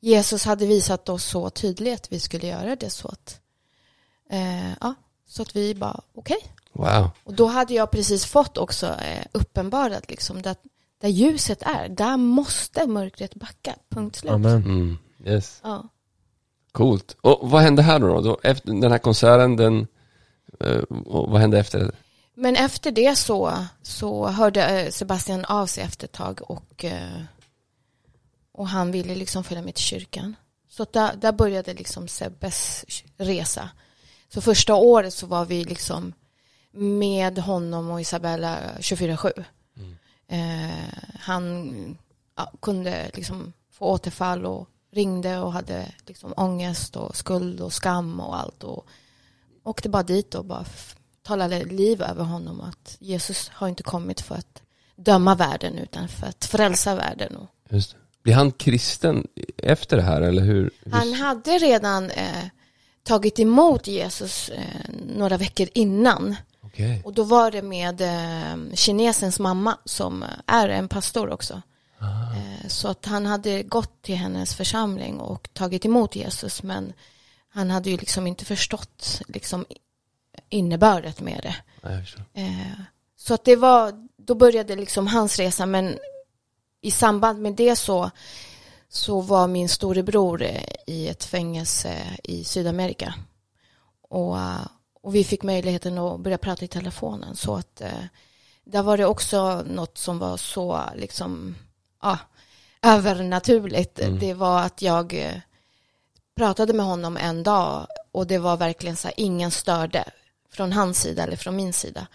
[0.04, 3.40] Jesus hade visat oss så tydligt att vi skulle göra det så att
[4.30, 4.94] eh, ja,
[5.26, 6.38] så att vi bara okej.
[6.72, 7.10] Wow.
[7.24, 10.56] Och då hade jag precis fått också eh, uppenbarat liksom där,
[11.00, 14.32] där ljuset är, där måste mörkret backa, punkt slut.
[14.32, 14.62] Amen.
[14.62, 14.98] Mm.
[15.24, 15.60] Yes.
[15.62, 15.88] Ja.
[16.72, 17.16] Coolt.
[17.20, 18.20] Och vad hände här då?
[18.20, 18.38] då?
[18.42, 19.86] Efter den här konserten, den,
[20.60, 21.94] eh, vad hände efter?
[22.34, 27.20] Men efter det så, så hörde eh, Sebastian av sig efter ett tag och, eh,
[28.54, 30.36] och han ville liksom följa med till kyrkan.
[30.68, 32.84] Så där, där började liksom Sebbes
[33.16, 33.70] resa.
[34.28, 36.12] Så första året så var vi liksom
[36.72, 39.44] med honom och Isabella 24-7.
[40.28, 40.70] Eh,
[41.20, 41.98] han
[42.36, 48.20] ja, kunde liksom få återfall och ringde och hade liksom ångest och skuld och skam
[48.20, 48.64] och allt.
[48.64, 48.86] Och
[49.62, 50.64] åkte bara dit och bara
[51.22, 52.60] talade liv över honom.
[52.60, 54.62] Att Jesus har inte kommit för att
[54.96, 57.36] döma världen utan för att frälsa världen.
[57.36, 57.98] Och Just det.
[58.24, 60.70] Blir han kristen efter det här eller hur?
[60.92, 62.44] han hade redan eh,
[63.02, 66.36] tagit emot Jesus eh, några veckor innan.
[66.60, 67.02] Okej.
[67.04, 71.62] Och då var det med eh, kinesens mamma som är en pastor också.
[72.00, 76.92] Eh, så att han hade gått till hennes församling och tagit emot Jesus men
[77.48, 79.64] han hade ju liksom inte förstått liksom
[80.48, 81.56] innebördet med det.
[82.00, 82.24] Förstår.
[82.34, 82.80] Eh,
[83.16, 85.98] så att det var, då började liksom hans resa men
[86.84, 88.10] i samband med det så,
[88.88, 93.14] så var min storebror eh, i ett fängelse i Sydamerika.
[94.08, 94.66] Och, eh,
[95.02, 97.36] och vi fick möjligheten att börja prata i telefonen.
[97.36, 98.04] Så att eh,
[98.64, 101.56] där var det också något som var så liksom,
[102.02, 102.18] ja,
[102.82, 104.00] övernaturligt.
[104.20, 105.34] Det var att jag
[106.36, 110.04] pratade med honom en dag och det var verkligen så här, ingen störde
[110.50, 112.06] från hans sida eller från min sida.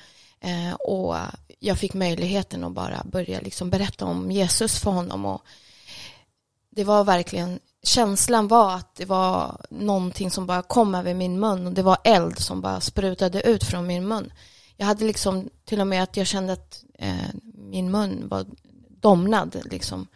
[0.42, 1.16] Eh, och
[1.60, 5.42] jag fick möjligheten att bara börja liksom berätta om Jesus för honom och
[6.70, 11.68] det var verkligen, känslan var att det var någonting som bara kom över min mun
[11.68, 14.34] och det var eld som bara sprutade ut från min mun.
[14.78, 18.46] Jag hade liksom till och med att jag kände att eh, min mun var
[18.90, 20.08] domnad liksom.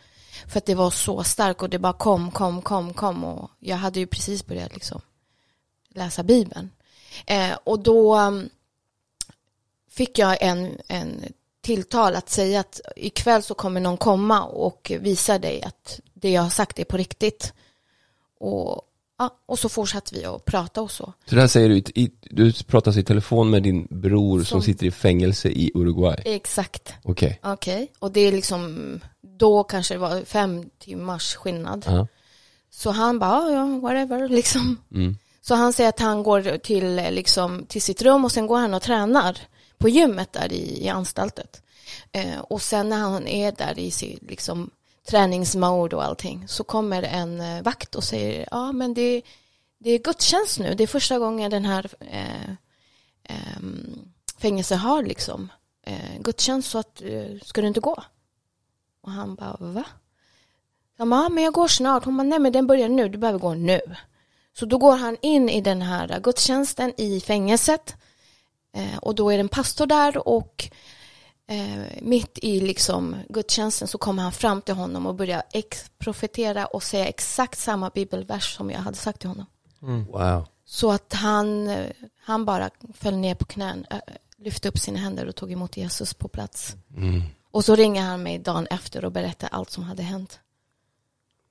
[0.48, 3.78] För att det var så starkt och det bara kom, kom, kom, kom och jag
[3.78, 5.02] hade ju precis börjat liksom
[5.90, 6.70] läsa Bibeln.
[7.26, 8.50] Eh, och då mm,
[9.96, 11.22] fick jag en, en
[11.62, 16.42] tilltal att säga att ikväll så kommer någon komma och visa dig att det jag
[16.42, 17.54] har sagt är på riktigt.
[18.40, 18.82] Och,
[19.18, 21.14] ja, och så fortsatte vi att prata och så.
[21.30, 24.62] Så det här säger du, i- du pratar i telefon med din bror som, Som-
[24.62, 26.22] sitter i fängelse i Uruguay.
[26.26, 26.94] Exakt.
[27.04, 27.40] Okej.
[27.44, 27.92] Okej.
[28.00, 31.86] Och det är liksom, då kanske det var fem timmars skillnad.
[31.88, 32.08] Ja.
[32.70, 34.78] Så han bara, ja, whatever, liksom.
[34.92, 35.18] Mm.
[35.42, 38.74] Så han säger att han går till, liksom, till sitt rum och sen går han
[38.74, 39.38] och tränar
[39.84, 41.62] på gymmet där i, i anstaltet.
[42.12, 44.70] Eh, och sen när han är där i sin liksom,
[45.08, 49.22] träningsmode och allting så kommer en eh, vakt och säger ja men det,
[49.78, 50.74] det är gudstjänst nu.
[50.74, 52.50] Det är första gången den här eh,
[53.24, 53.64] eh
[54.38, 55.52] fängelse har liksom
[55.86, 58.04] eh, gudstjänst så att eh, ska du inte gå?
[59.02, 59.86] Och han bara va?
[60.98, 62.06] Jag bara, ja men jag går snart.
[62.06, 63.82] Hon bara nej men den börjar nu, du behöver gå nu.
[64.54, 67.96] Så då går han in i den här gudstjänsten i fängelset
[68.74, 70.70] eh, och då är det en pastor där och
[71.48, 76.66] eh, mitt i liksom gudstjänsten så kommer han fram till honom och börjar ex- profetera
[76.66, 79.46] och säga exakt samma bibelvers som jag hade sagt till honom.
[80.12, 80.48] Wow.
[80.66, 81.92] Så att han, eh,
[82.24, 83.86] han bara föll ner på knän,
[84.38, 86.76] lyfte upp sina händer och tog emot Jesus på plats.
[86.98, 87.22] Mm.
[87.52, 90.40] Och så ringer han mig dagen efter och berättar allt som hade hänt.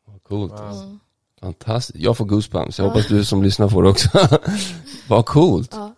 [0.05, 0.53] Vad coolt.
[0.53, 1.01] Mm.
[1.41, 1.99] Fantastiskt.
[1.99, 2.79] Jag får goosebumps.
[2.79, 4.09] Jag hoppas du som lyssnar får det också.
[5.09, 5.71] Vad coolt.
[5.73, 5.95] Ja.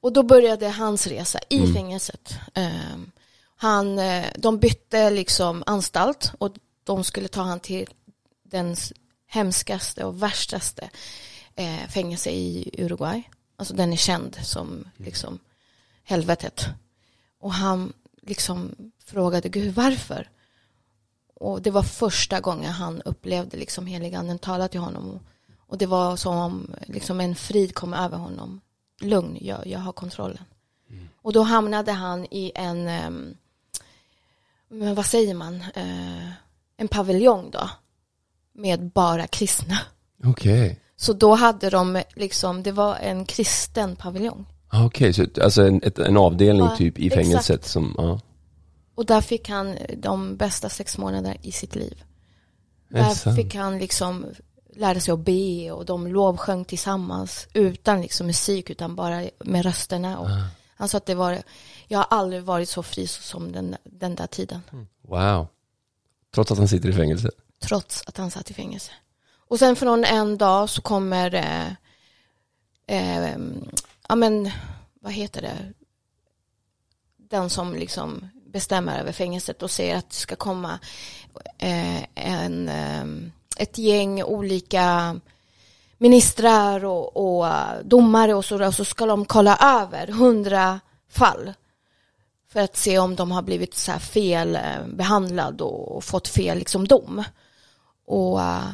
[0.00, 2.34] Och då började hans resa i fängelset.
[2.54, 3.10] Ehm,
[3.56, 7.88] han, eh, de bytte liksom anstalt och de skulle ta han till
[8.42, 8.76] den
[9.26, 10.90] hemskaste och värstaste
[11.54, 13.22] eh, fängelse i Uruguay.
[13.56, 15.38] Alltså den är känd som liksom
[16.04, 16.66] helvetet.
[17.40, 20.30] Och han liksom frågade Gud varför?
[21.34, 25.20] Och det var första gången han upplevde liksom heliganden tala till honom.
[25.66, 28.60] Och det var som om liksom en frid kom över honom.
[29.00, 30.44] Lugn, jag, jag har kontrollen.
[31.22, 33.34] Och då hamnade han i en, ehm,
[34.68, 36.30] men vad säger man, Eh,
[36.76, 37.70] en paviljong då.
[38.52, 39.78] Med bara kristna.
[40.24, 40.80] Okej.
[40.96, 44.46] Så då hade de liksom, det var en kristen paviljong.
[44.68, 47.22] Ah, Okej, så alltså en, ett, en avdelning Ja, typ i exakt.
[47.26, 48.20] fängelset som, ja.
[48.94, 52.02] Och där fick han de bästa sex månader i sitt liv.
[52.88, 54.26] Där fick han liksom
[54.76, 60.18] lära sig att be och de lovsjöng tillsammans utan liksom musik utan bara med rösterna.
[60.18, 60.28] Och
[60.76, 61.42] Han sa att det var,
[61.88, 64.60] jag har aldrig varit så fri som den, den där tiden.
[65.02, 65.46] Wow.
[66.34, 67.30] Trots att han sitter i fängelse.
[67.60, 68.92] Trots att han satt i fängelse.
[69.48, 71.68] Och sen från en dag så kommer, eh,
[72.86, 73.38] eh,
[74.08, 74.50] ja men,
[75.00, 75.72] vad heter det?
[77.16, 80.78] Den som liksom bestämmer över fängelset och säger att det ska komma
[81.58, 85.20] eh, en, eh, ett gäng olika
[85.98, 91.52] ministrar och, och eh, domare och så, och så ska de kolla över hundra fall
[92.48, 96.88] för att se om de har blivit så här fel behandlad och, fått fel liksom
[96.88, 97.24] dom.
[98.06, 98.68] Och, eh,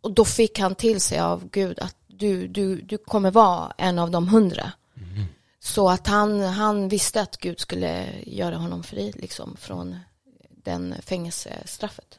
[0.00, 3.98] och då fick han till sig av Gud att du, du, du kommer vara en
[3.98, 4.72] av de hundra.
[5.60, 9.98] Så att han, han visste att Gud skulle göra honom fri liksom, från
[10.48, 12.18] den fängelsestraffet.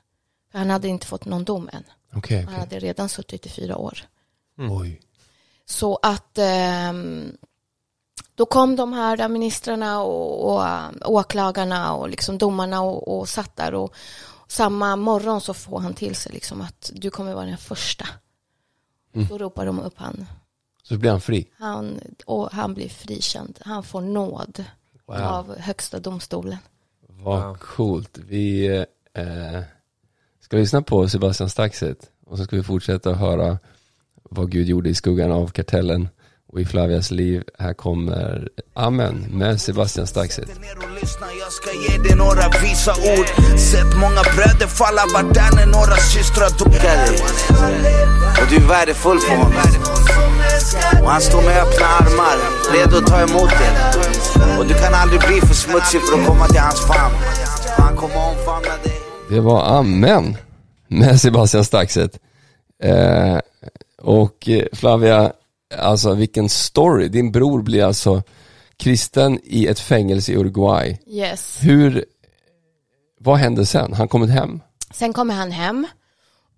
[0.51, 1.83] För han hade inte fått någon dom än.
[2.13, 3.99] Okej, Han hade redan suttit i fyra år.
[4.57, 5.01] Oj.
[5.65, 7.37] Så att ehm,
[8.35, 13.55] då kom de här ministrarna och, och äh, åklagarna och liksom domarna och, och satt
[13.55, 13.93] där och
[14.47, 18.07] samma morgon så får han till sig liksom att du kommer vara den första.
[19.29, 20.25] Då ropar de upp han.
[20.83, 21.47] Så blir han fri?
[21.57, 23.59] han och han blir frikänd.
[23.65, 24.63] Han får nåd
[25.05, 25.17] Wow.
[25.17, 26.57] av högsta domstolen.
[27.07, 28.17] Vad coolt.
[28.17, 28.67] Vi
[29.13, 29.61] eh,
[30.47, 31.97] ska lyssna på Sebastian Staxet?
[32.25, 33.57] Och så ska vi fortsätta att höra
[34.29, 36.09] vad Gud gjorde i skuggan av kartellen
[36.47, 37.43] och i Flavias liv.
[37.59, 40.49] Här kommer Amen med Sebastian Staxet.
[41.39, 43.27] jag ska ge dig några visa ord.
[43.59, 46.73] Sett många bröder falla, vart där när några systrar dog.
[48.41, 49.61] Och du är värdefull för honom.
[51.03, 52.37] Och han står med öppna armar,
[52.73, 53.71] redo att ta emot dig.
[54.59, 57.15] Och du kan aldrig bli för smutsig för att komma till hans famn.
[57.77, 58.86] Han kommer omfamna dig.
[59.29, 60.37] Det var Amen
[60.87, 62.19] med Sebastian Staxet.
[62.83, 63.39] Eh,
[64.01, 65.33] och eh, Flavia,
[65.77, 67.07] alltså vilken story.
[67.07, 68.23] Din bror blir alltså
[68.77, 70.99] kristen i ett fängelse i Uruguay.
[71.07, 71.59] Yes.
[71.61, 72.05] Hur,
[73.19, 73.93] vad hände sen?
[73.93, 74.61] Han kommit hem?
[74.91, 75.87] Sen kommer han hem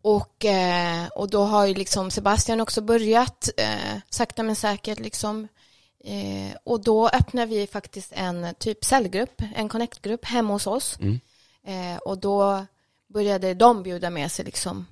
[0.01, 5.47] och, eh, och då har ju liksom Sebastian också börjat eh, sakta men säkert liksom
[6.03, 11.19] eh, och då öppnar vi faktiskt en typ cellgrupp, en connectgrupp hemma hos oss Mm.
[11.69, 12.65] Eh, och då
[13.13, 14.85] började de bjuda med sig liksom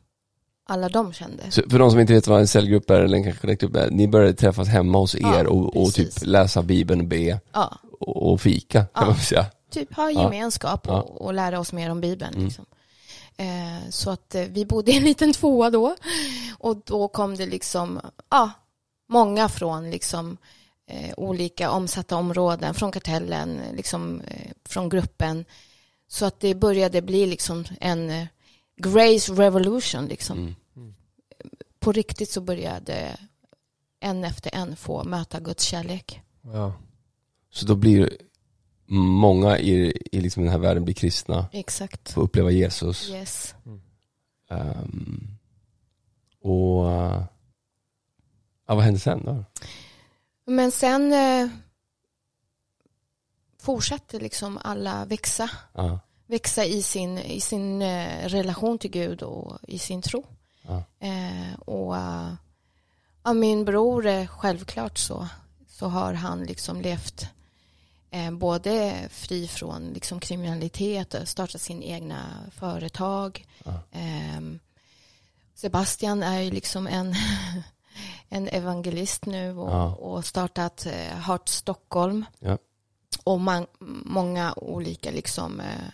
[0.69, 1.51] alla de kände.
[1.51, 4.07] Så för de som inte vet vad en cellgrupp är eller en connect-grupp är, ni
[4.07, 8.31] började träffas hemma hos er Ja, och, och typ läsa bibeln och be Ja, och,
[8.31, 9.05] och fika kan Ja.
[9.05, 9.45] man säga.
[9.71, 12.33] typ ha gemenskap och, och lära oss mer om Bibeln.
[12.33, 12.45] Mm.
[12.45, 12.65] Liksom.
[13.37, 15.95] Eh, så att eh, vi bodde i en liten tvåa då
[16.59, 18.51] och då kom det liksom, ja,
[19.09, 20.37] många från liksom
[20.87, 25.45] eh, olika omsatta områden, från kartellen, liksom eh, från gruppen.
[26.07, 28.27] Så att det började bli liksom en eh,
[28.77, 30.55] Grace Revolution liksom.
[30.75, 30.93] Mm.
[31.79, 33.17] På riktigt så började
[33.99, 36.21] en efter en få möta Guds kärlek.
[36.41, 36.73] Ja.
[37.49, 38.17] Så då blir
[38.89, 42.11] många i, i liksom den här världen blir kristna, Exakt.
[42.11, 43.09] får uppleva Jesus.
[43.09, 43.55] Yes.
[44.49, 45.27] Ehm,
[46.41, 46.85] och
[48.67, 49.43] ja, vad hände sen då?
[50.45, 51.13] Men sen
[53.67, 55.49] eh, fortsatte liksom alla växa.
[55.73, 55.99] Ja,
[56.29, 60.23] Växa i sin, i sin eh, relation till Gud och i sin tro.
[60.61, 62.33] ja, Eh, och eh,
[63.23, 65.27] ja, min bror, eh, självklart så,
[65.67, 67.25] så har han liksom levt
[68.11, 73.45] eh, både fri från liksom kriminalitet, och startat sin egna företag.
[73.65, 73.79] Ja.
[73.91, 74.59] Ehm,
[75.55, 77.15] Sebastian är ju liksom en,
[78.29, 79.95] en evangelist nu och, Ja.
[79.95, 82.25] och startat eh, Heart Stockholm.
[82.39, 82.57] Ja.
[83.23, 83.65] Och man,
[84.05, 85.89] många olika liksom eh,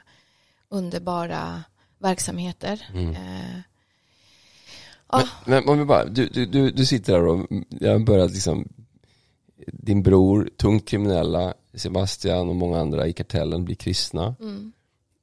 [0.70, 1.64] underbara
[1.98, 2.88] verksamheter.
[2.94, 3.10] Mm.
[3.10, 3.60] Eh,
[5.12, 8.32] Men, men om vi bara, du, du, du, du sitter där och jag har börjat
[8.32, 8.68] liksom
[9.68, 14.36] din bror, tungt kriminella, Sebastian och många andra i kartellen blir kristna.
[14.40, 14.72] mm.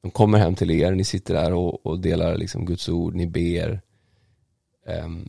[0.02, 3.26] De kommer hem till er, ni sitter där och, och delar liksom Guds ord, ni
[3.26, 3.82] ber.
[4.86, 5.28] Ehm,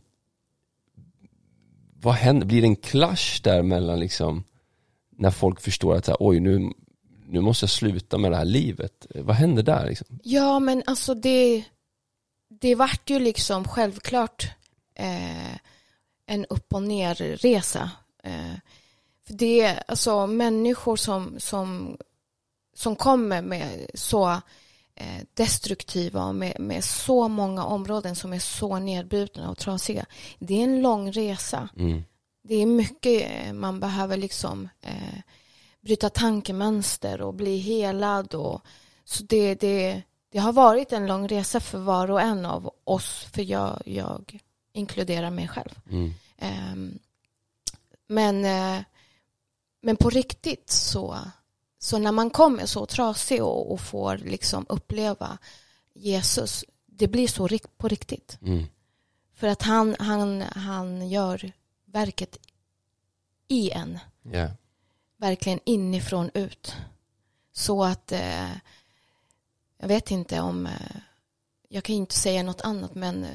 [2.00, 2.46] vad händer?
[2.46, 4.44] Blir det en clash där mellan liksom
[5.16, 6.72] när folk förstår att så här, oj nu,
[7.26, 9.06] nu måste jag sluta med det här livet.
[9.14, 10.06] Vad händer där liksom?
[10.22, 11.64] Ja, men alltså det,
[12.48, 14.50] det vart ju liksom självklart
[14.94, 15.56] eh,
[16.26, 17.90] en upp och ner-resa.
[18.24, 18.54] Eh,
[19.26, 21.96] för det är alltså människor som, som,
[22.74, 24.30] som kommer med så
[24.94, 30.06] eh, destruktiva och med, med så många områden som är så nedbrutna och trasiga.
[30.38, 31.68] Det är en lång resa.
[31.76, 32.02] Mm.
[32.42, 35.18] Det är mycket eh, man behöver liksom eh,
[35.80, 38.34] bryta tankemönster och bli helad.
[38.34, 38.60] Och,
[39.04, 43.26] så det, det, det har varit en lång resa för var och en av oss,
[43.32, 44.40] för jag, jag
[44.72, 45.78] inkluderar mig själv.
[45.90, 46.14] Mm.
[46.38, 46.98] Ehm,
[48.06, 48.82] men, eh,
[49.82, 51.18] men på riktigt så,
[51.78, 55.38] så när man kommer så trasig och, och får liksom uppleva
[55.94, 58.38] Jesus, det blir så på riktigt.
[58.42, 58.64] Mm.
[59.34, 61.52] För att han, han, han gör
[61.92, 62.38] verket
[63.48, 64.48] i en, Ja.
[65.16, 66.74] verkligen inifrån ut.
[67.52, 68.50] Så att, eh,
[69.78, 70.96] jag vet inte om, eh,
[71.68, 73.30] jag kan inte säga något annat, men eh,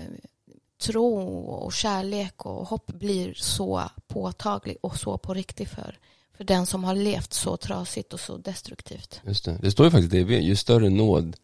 [0.81, 5.99] tro och kärlek och hopp blir så påtaglig och så på riktigt för,
[6.37, 9.21] för den som har levt så trasigt och så destruktivt.
[9.25, 9.57] Just det.
[9.61, 11.35] Det står ju faktiskt det, ju större nåd,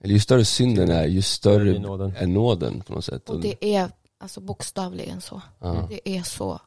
[0.00, 2.16] eller ju större synden är, ju större blir nåden.
[2.16, 3.30] är nåden på något sätt.
[3.30, 5.42] Och det är alltså bokstavligen så.
[5.58, 5.86] ja.
[5.88, 6.60] Det är så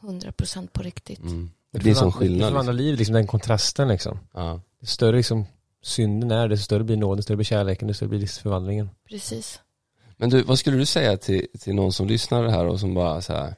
[0.00, 1.18] 100% på riktigt.
[1.18, 1.50] mm.
[1.70, 2.48] det blir en sån Det skillnad.
[2.48, 2.86] förvandlar Liksom.
[2.86, 4.18] liv, liksom den kontrasten liksom.
[4.34, 4.60] Ja.
[4.82, 5.44] Större liksom
[5.82, 8.90] synden är, desto större blir nåden, desto större blir kärleken, desto större blir livsförvandlingen.
[9.08, 9.60] Precis.
[10.16, 13.22] Men du, vad skulle du säga till, till någon som lyssnar här och som bara
[13.22, 13.54] så här,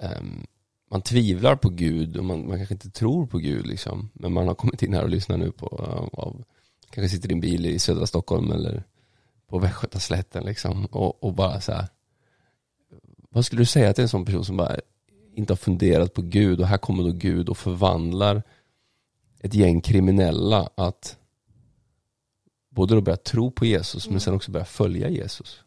[0.00, 0.46] ehm,
[0.90, 4.48] man tvivlar på Gud och man, man kanske inte tror på Gud liksom, men man
[4.48, 6.44] har kommit in här och lyssnar nu på, uh, av,
[6.90, 8.84] kanske sitter i en bil i södra Stockholm eller
[9.48, 11.86] på Västgötaslätten liksom och, och bara så här,
[13.30, 14.76] vad skulle du säga till en sån person som bara
[15.34, 18.42] inte har funderat på Gud och här kommer då Gud och förvandlar
[19.40, 21.16] ett gäng kriminella att
[22.70, 24.20] både då börja tro på Jesus men Mm.
[24.20, 25.60] sen också börja följa Jesus.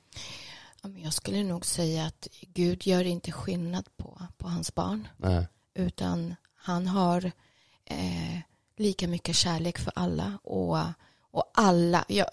[0.84, 5.08] Ja, men jag skulle nog säga att Gud gör inte skillnad på på hans barn.
[5.18, 5.48] Nej.
[5.74, 7.32] Utan han har
[7.86, 8.40] eh,
[8.78, 10.38] lika mycket kärlek för alla.
[10.44, 10.78] Och,
[11.32, 12.30] och alla, jag,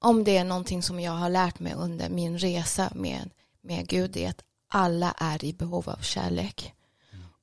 [0.00, 3.30] om det är någonting som jag har lärt mig under min resa med,
[3.60, 6.74] med Gud, det är att alla är i behov av kärlek.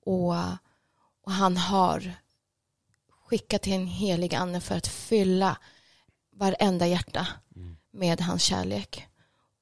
[0.05, 0.35] Och,
[1.23, 2.13] och han har
[3.25, 5.57] skickat till en helig ande för att fylla
[6.31, 7.27] varenda hjärta
[7.91, 9.07] med hans kärlek.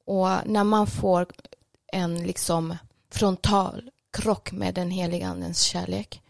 [0.05, 1.27] Och när man får
[1.87, 2.77] en liksom
[3.11, 6.21] frontal krock med den heliga andens kärlek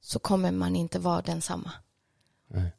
[0.00, 1.72] så kommer man inte vara densamma.
[2.46, 2.72] Nej.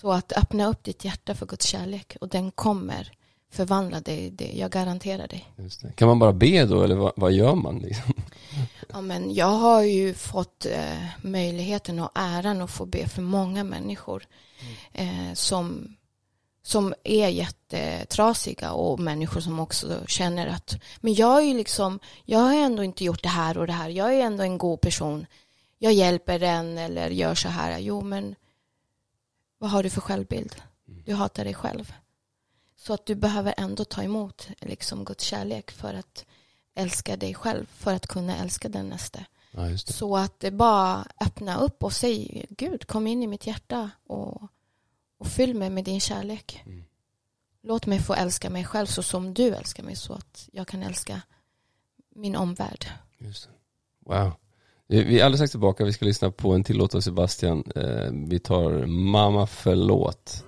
[0.00, 3.12] Så att öppna upp ditt hjärta för Guds kärlek och den kommer
[3.52, 5.52] förvandla dig, det, jag garanterar dig.
[5.94, 8.12] Kan man bara be då eller vad, vad gör man liksom?
[8.88, 13.64] Ja, men jag har ju fått eh, möjligheten och äran att få be för många
[13.64, 14.26] människor
[14.92, 15.96] eh, som,
[16.62, 22.38] som är jättetrasiga och människor som också känner att men jag är ju liksom, jag
[22.38, 25.26] har ändå inte gjort det här och det här, jag är ändå en god person,
[25.78, 28.34] jag hjälper den eller gör så här, jo men
[29.58, 30.62] vad har du för självbild?
[30.84, 31.92] Du hatar dig själv.
[32.76, 36.26] Så att du behöver ändå ta emot liksom Guds kärlek för att
[36.74, 39.24] älska dig själv, för att kunna älska den nästa.
[39.50, 39.78] Ja.
[39.78, 44.42] Så att det bara öppna upp och säg Gud kom in i mitt hjärta och,
[45.18, 46.62] och fyll mig med din kärlek.
[46.66, 46.84] Mm.
[47.62, 50.82] Låt mig få älska mig själv så som du älskar mig så att jag kan
[50.82, 51.22] älska
[52.14, 52.86] min omvärld.
[53.98, 54.32] Wow.
[54.90, 57.64] Vi vi är alldeles strax tillbaka, vi ska lyssna på en till låt av Sebastian.
[57.76, 60.44] Eh, vi tar Mamma förlåt.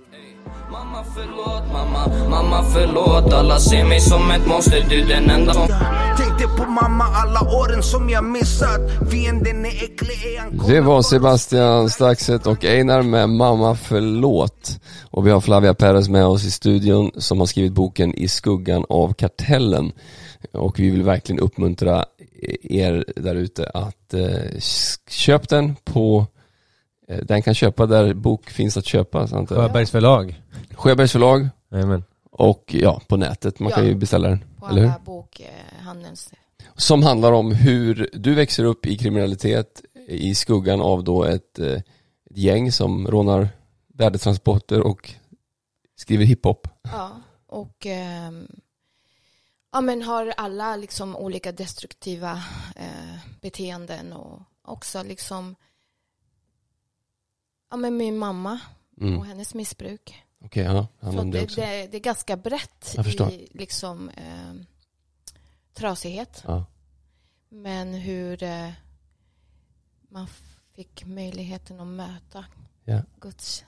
[0.71, 5.67] Mamma förlåt, mamma, mamma förlåt Alla ser mig som ett monster, du den enda som
[6.17, 11.01] Tänkte på mamma alla åren som jag missat Fienden är äcklig, är han Det var
[11.01, 14.79] Sebastian Staxet och Einar med Mamma förlåt.
[15.11, 18.85] Och vi har Flavia Perez med oss i studion som har skrivit boken I skuggan
[18.89, 19.91] av kartellen.
[20.51, 22.05] Och vi vill verkligen uppmuntra
[22.61, 24.59] er där ute att eh,
[25.09, 26.25] köp den på
[27.07, 29.27] eh, den kan köpa där bok finns att köpa.
[29.27, 29.49] sant?
[29.49, 30.41] Sjöbergs förlag.
[30.75, 32.03] Sjöbergs förlag Jajamän.
[32.31, 33.59] och ja, på nätet.
[33.59, 33.89] Man kan Ja.
[33.89, 34.43] ju beställa den.
[34.59, 34.87] På Eller hur?
[34.89, 36.33] alla bokhandelns.
[36.75, 41.67] Som handlar om hur du växer upp i kriminalitet i skuggan av då ett, eh,
[42.29, 43.49] ett gäng som rånar
[43.93, 45.11] värdetransporter och
[45.95, 46.67] skriver hiphop.
[46.83, 47.11] Ja,
[47.47, 48.47] och ehm,
[49.71, 52.43] ja, men har alla liksom olika destruktiva
[52.75, 55.55] eh, beteenden och också liksom
[57.69, 58.59] ja, men min mamma
[59.01, 59.17] Mm.
[59.19, 60.23] och hennes missbruk.
[60.45, 62.95] Okej, ja, Så det det, det, det är ganska brett
[63.31, 64.53] i liksom eh,
[65.73, 66.43] trasighet.
[66.47, 66.65] Ja.
[67.49, 68.69] Men hur eh,
[70.09, 70.27] man
[70.75, 72.45] fick möjligheten att möta
[72.83, 73.01] Ja.
[73.19, 73.63] Guds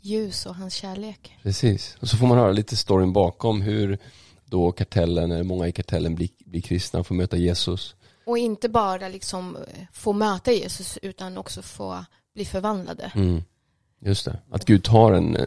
[0.00, 1.38] ljus och hans kärlek.
[1.42, 3.98] Precis, och så får man höra lite storyn bakom hur
[4.52, 7.96] då kartellen, många i kartellen blir, blir kristna och får möta Jesus.
[8.24, 13.12] Och inte bara liksom eh, få möta Jesus utan också få bli förvandlade.
[13.14, 13.42] Mm.
[14.00, 15.46] Just det, att Gud tar en eh,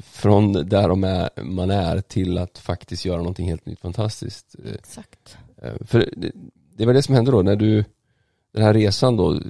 [0.00, 4.56] från där de är, man är till att faktiskt göra någonting helt nytt fantastiskt.
[4.64, 5.38] Eh, Exakt.
[5.80, 6.32] För det,
[6.76, 7.84] det var det som hände då när du,
[8.52, 9.40] den här resan då,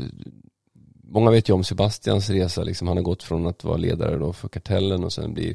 [1.03, 4.33] många vet ju om Sebastians resa liksom, han har gått från att vara ledare då
[4.33, 5.55] för kartellen och sen blir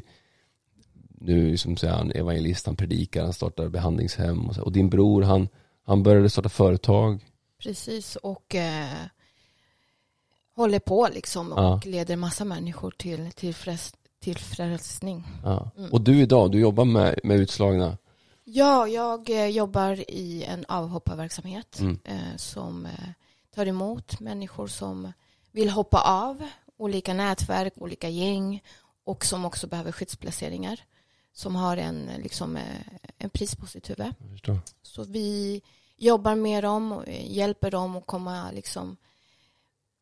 [1.20, 4.62] nu som säger han evangelist, han predikar, han startar behandlingshem och, så.
[4.62, 5.48] och din bror han,
[5.86, 7.24] han började starta företag.
[7.62, 8.16] Precis.
[8.16, 8.88] Och eh,
[10.56, 11.80] håller på liksom och Ja.
[11.84, 15.24] leder massa människor till, till, fräs, till frälsning.
[15.44, 15.70] Ja.
[15.76, 15.92] Mm.
[15.92, 17.98] Och du idag, du jobbar med, med utslagna.
[18.44, 21.98] Ja, jag eh, jobbar i en avhopparverksamhet Mm.
[22.04, 22.92] eh, som eh,
[23.54, 25.12] tar emot människor som
[25.52, 26.42] vill hoppa av
[26.76, 28.62] olika nätverk, olika gäng
[29.04, 30.80] och som också behöver skyddsplaceringar
[31.34, 32.80] som har en, eh, liksom, eh,
[33.18, 34.14] en pris på sitt huvud.
[34.82, 35.62] Så vi
[35.96, 38.96] jobbar med dem och eh, hjälper dem att komma, liksom,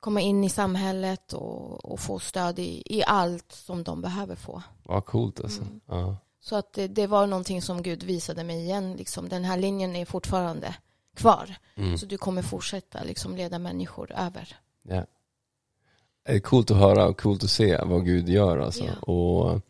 [0.01, 4.62] komma in i samhället och, och få stöd i, i allt som de behöver få.
[4.83, 5.62] Vad coolt alltså.
[5.62, 5.80] Mm.
[5.87, 6.16] Ja.
[6.41, 8.95] Så att det, det var någonting som Gud visade mig igen.
[8.95, 9.28] Liksom.
[9.28, 10.74] Den här linjen är fortfarande
[11.14, 11.57] kvar.
[11.74, 11.99] Mm.
[11.99, 14.57] Så du kommer fortsätta liksom, leda människor över.
[14.83, 15.07] Ja.
[16.26, 18.85] Det är coolt att höra och coolt att se vad Gud gör alltså.
[18.85, 19.12] Ja.
[19.12, 19.61] Och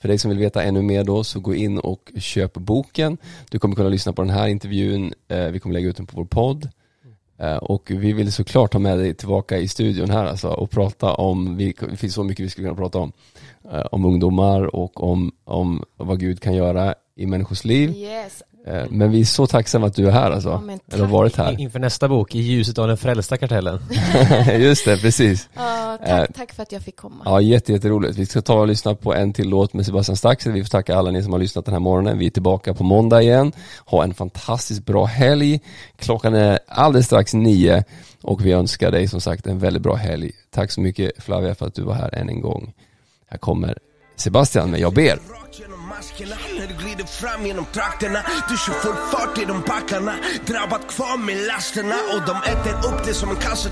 [0.00, 3.18] för dig som vill veta ännu mer då så gå in och köp boken.
[3.50, 5.12] Du kommer kunna lyssna på den här intervjun.
[5.28, 6.68] Eh, vi kommer lägga ut den på vår podd.
[7.38, 11.14] Eh, och vi vill såklart ha med dig tillbaka i studion här alltså och prata
[11.14, 11.58] om,
[11.90, 13.12] det finns så mycket vi skulle kunna prata om.
[13.72, 17.90] Eh, om ungdomar och om, om vad Gud kan göra i människors liv.
[17.96, 18.42] Yes.
[18.66, 20.48] Eh, Men vi är så tacksamma att du är här alltså.
[20.48, 20.62] Ja,
[20.92, 21.12] Eller har tack.
[21.12, 21.60] varit här.
[21.60, 23.78] Inför nästa bok, I ljuset av den frälsta kartellen.
[24.58, 25.48] Just det, precis.
[25.54, 27.22] Ja, Eh, tack, tack för att jag fick komma.
[27.24, 28.18] Ja, jätte, jätteroligt.
[28.18, 30.52] Vi ska ta och lyssna på en till låt med Sebastian Staxel.
[30.52, 32.18] Vi får tacka alla ni som har lyssnat den här morgonen.
[32.18, 33.52] Vi är tillbaka på måndag igen.
[33.86, 35.60] Ha en fantastiskt bra helg.
[35.98, 37.84] Klockan är alldeles strax nio
[38.22, 40.30] och vi önskar dig som sagt en väldigt bra helg.
[40.54, 42.72] Tack så mycket Flavia för att du var här än en gång.
[43.30, 43.78] Här kommer
[44.16, 45.18] Sebastian med Jag ber.
[46.58, 50.14] När du glider fram genom trakterna Du kör full fart i de backarna
[50.46, 53.70] Drabbat kvar med lasterna och de äter upp det som en kasse